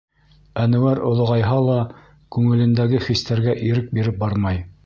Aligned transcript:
Әнүәр 0.61 1.01
олоғайһа 1.09 1.59
ла, 1.67 1.77
күңелендәге 2.37 3.05
хистәргә 3.11 3.57
ирек 3.71 3.97
биреп 4.01 4.23
бармай. 4.27 4.69